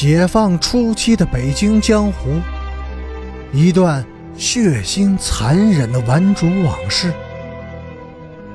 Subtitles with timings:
[0.00, 2.40] 解放初期的北京江湖，
[3.52, 7.12] 一段血腥残忍的顽主往事。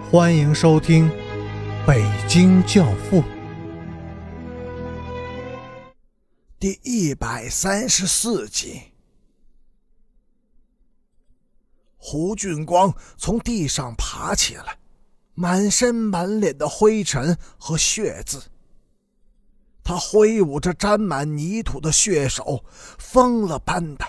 [0.10, 1.10] 欢迎收听
[1.86, 3.22] 《北京教父》
[6.58, 8.84] 第一百三十四集。
[11.98, 14.78] 胡俊光从地上爬起来，
[15.34, 18.42] 满身满脸的灰尘和血渍。
[19.84, 22.64] 他挥舞着沾满泥土的血手，
[22.98, 24.06] 疯了般的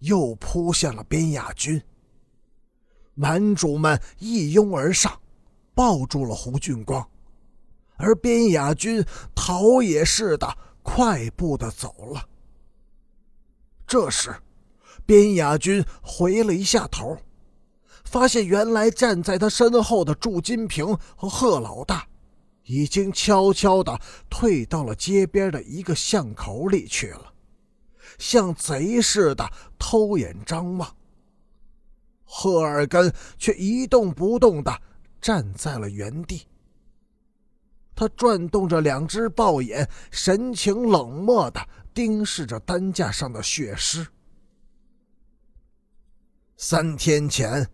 [0.00, 1.82] 又扑向了边亚军。
[3.14, 5.18] 蛮主们一拥而上，
[5.74, 7.08] 抱住了胡俊光，
[7.96, 9.02] 而边亚军
[9.34, 12.22] 逃也似的快步的走了。
[13.86, 14.34] 这时，
[15.06, 17.16] 边亚军回了一下头，
[18.04, 20.86] 发现原来站在他身后的祝金平
[21.16, 22.06] 和贺老大。
[22.66, 23.98] 已经悄悄地
[24.28, 27.32] 退到了街边的一个巷口里去了，
[28.18, 30.94] 像贼似的偷眼张望。
[32.24, 34.82] 赫尔根却一动不动地
[35.20, 36.46] 站在了原地。
[37.94, 44.06] 他转动着两只豹眼，神情冷漠地盯视着担架上的血尸。
[46.58, 47.70] 三天前，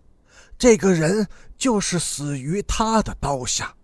[0.58, 1.26] 这个人
[1.56, 3.74] 就是死于他的刀下。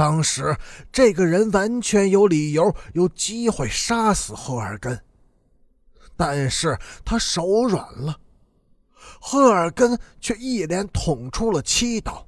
[0.00, 0.56] 当时，
[0.90, 4.98] 这个人完全有理由、有机会杀死赫尔根，
[6.16, 8.18] 但是他手软了。
[9.20, 12.26] 赫尔根却一连捅出了七刀，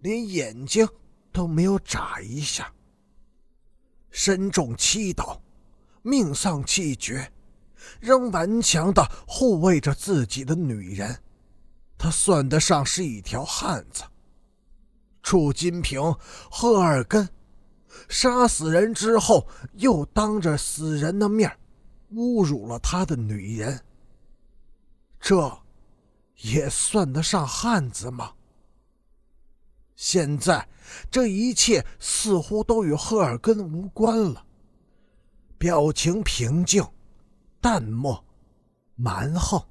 [0.00, 0.84] 连眼睛
[1.30, 2.72] 都没有眨一下。
[4.10, 5.40] 身中七刀，
[6.02, 7.30] 命丧气绝，
[8.00, 11.22] 仍顽强地护卫着自己的女人，
[11.96, 14.02] 他算得上是一条汉子。
[15.22, 16.00] 楚金平、
[16.50, 17.28] 赫尔根
[18.08, 21.56] 杀死人之后，又当着死人的面
[22.14, 23.80] 侮辱了他的女人，
[25.20, 25.58] 这
[26.38, 28.32] 也算得上汉子吗？
[29.94, 30.68] 现在
[31.10, 34.44] 这一切似乎都与赫尔根无关了，
[35.56, 36.84] 表情平静、
[37.60, 38.24] 淡漠、
[38.96, 39.62] 蛮横。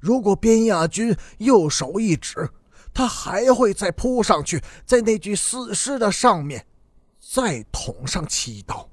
[0.00, 2.50] 如果边亚军右手一指。
[2.96, 6.66] 他还会再扑上去，在那具死尸的上面，
[7.20, 8.88] 再捅上七刀。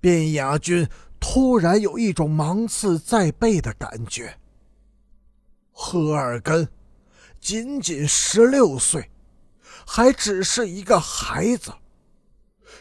[0.00, 0.88] 卞雅君
[1.20, 4.38] 突然有一种芒刺在背的感觉。
[5.70, 6.66] 赫尔根
[7.42, 9.10] 仅仅十六岁，
[9.86, 11.74] 还只是一个孩子，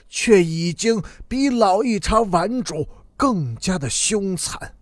[0.07, 4.73] 却已经比老一茬顽主更加的凶残，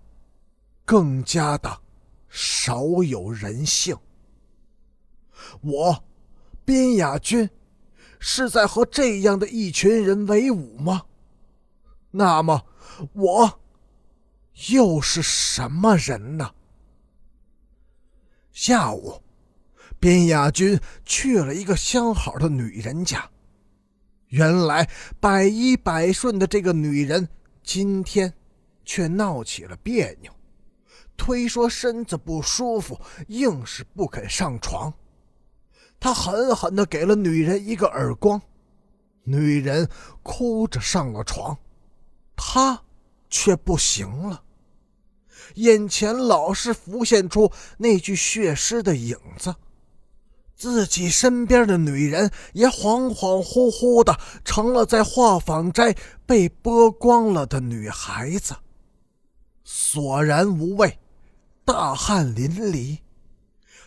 [0.85, 1.81] 更加的
[2.29, 3.97] 少有人性。
[5.61, 6.03] 我，
[6.63, 7.49] 边雅君，
[8.19, 11.03] 是在和这样的一群人为伍吗？
[12.11, 12.65] 那么，
[13.13, 13.59] 我
[14.69, 16.53] 又是什么人呢？
[18.51, 19.21] 下午，
[19.99, 23.29] 边雅君去了一个相好的女人家。
[24.27, 27.27] 原来百依百顺的这个女人，
[27.63, 28.33] 今天
[28.83, 30.31] 却闹起了别扭，
[31.17, 34.93] 推说身子不舒服，硬是不肯上床。
[36.05, 38.39] 他狠狠地给了女人一个耳光，
[39.23, 39.89] 女人
[40.21, 41.57] 哭着上了床，
[42.35, 42.79] 他
[43.27, 44.43] 却不行了。
[45.55, 49.55] 眼前老是浮现出那具血尸的影子，
[50.55, 55.95] 自己身边的女人也恍恍惚惚的成了在画舫斋
[56.27, 58.53] 被剥光了的女孩子，
[59.63, 60.99] 索然无味，
[61.65, 62.99] 大汗淋漓。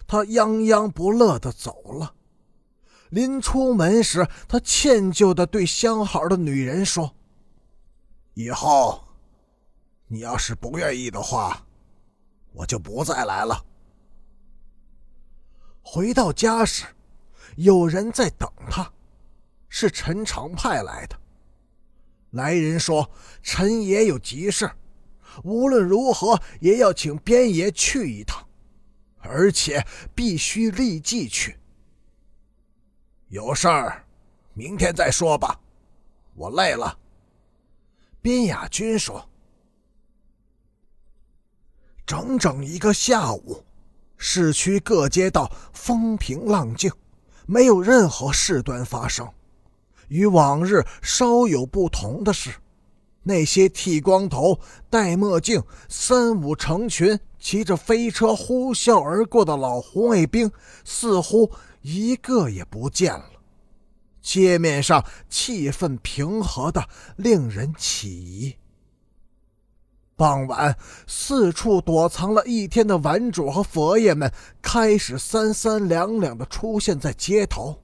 [0.08, 2.14] 他泱泱不乐地走了。
[3.10, 7.14] 临出门时，他歉疚地对相好的女人说
[8.32, 9.04] ：“以后，
[10.06, 11.66] 你要是不愿意的话，
[12.52, 13.62] 我就不再来了。”
[15.84, 16.86] 回到家时，
[17.56, 18.90] 有人在等他，
[19.68, 21.16] 是陈长派来的。
[22.30, 23.10] 来人说
[23.42, 24.70] ：“陈爷有急事，
[25.44, 28.42] 无论如何也要请边爷去一趟。”
[29.20, 29.84] 而且
[30.14, 31.56] 必须立即去。
[33.28, 34.04] 有事儿，
[34.54, 35.60] 明天再说吧。
[36.34, 36.98] 我累了。
[38.20, 39.28] 边雅君说
[42.06, 43.64] ：“整整一个下午，
[44.16, 46.90] 市区各街道风平浪静，
[47.46, 49.28] 没有任何事端发生。
[50.08, 52.54] 与往日稍有不同的是。”
[53.24, 60.50] 那些剃光头、戴墨镜、三五成群、骑着飞车呼啸而过的老红卫兵，
[60.84, 61.50] 似乎
[61.82, 63.30] 一个也不见了。
[64.20, 66.86] 街面上气氛平和的
[67.16, 68.54] 令人起疑。
[70.16, 70.76] 傍晚，
[71.06, 74.30] 四处躲藏了一天的玩主和佛爷们
[74.60, 77.80] 开始三三两两的出现在街头，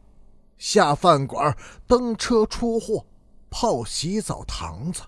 [0.59, 1.56] 下饭馆、
[1.87, 3.06] 登车出货、
[3.49, 5.03] 泡洗澡堂子。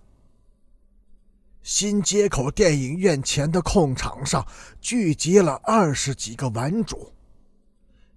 [1.66, 4.46] 新街口电影院前的空场上
[4.80, 7.12] 聚集了二十几个玩主，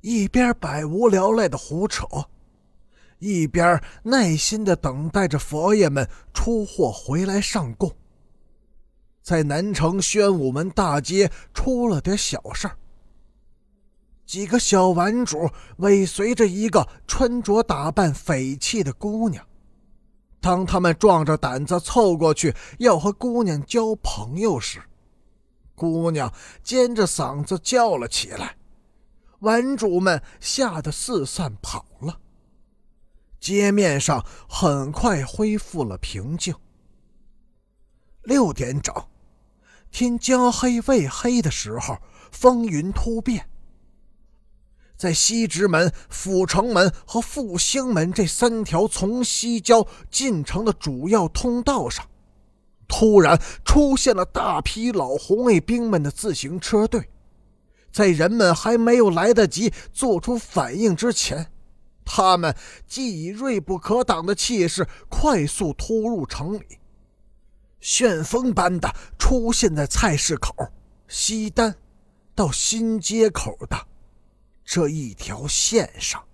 [0.01, 2.05] 一边百无聊赖的胡扯，
[3.17, 7.91] 一边耐心的等待着佛爷们出货回来上供。
[9.23, 12.77] 在南城宣武门大街出了点小事儿，
[14.27, 19.43] 几个小玩主尾随着一个穿着打扮匪气的姑娘。
[20.41, 24.81] 当他们壮着胆子凑过去要和姑娘交朋友时，
[25.75, 26.33] 姑娘
[26.63, 28.55] 尖着嗓子叫了起来，
[29.39, 32.19] 玩主们吓得四散跑了。
[33.39, 36.53] 街面上很快恢复了平静。
[38.23, 38.93] 六点整，
[39.91, 41.97] 天将黑未黑的时候，
[42.31, 43.49] 风云突变。
[44.99, 52.05] 在西直门、阜成门和复兴门这三条从西郊进城的主要通道上，
[52.85, 57.09] 突然出现了大批老红卫兵们的自行车队。
[57.93, 61.49] 在人们还没有来得及做出反应之前，
[62.03, 62.53] 他们
[62.85, 66.79] 既以锐不可挡的气势快速突入城里，
[67.79, 70.53] 旋风般的出现在菜市口、
[71.07, 71.73] 西单
[72.35, 73.87] 到新街口的。
[74.71, 76.28] 这一条线上。